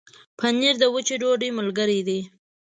[0.39, 2.19] پنېر د وچې ډوډۍ ملګری دی.